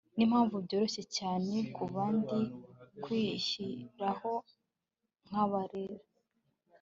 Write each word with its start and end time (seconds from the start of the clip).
nimpamvu 0.15 0.55
byoroshye 0.65 1.03
cyane 1.17 1.55
kubandi 1.75 2.37
kwishyiriraho 3.03 4.31
nkabarera 5.27 6.01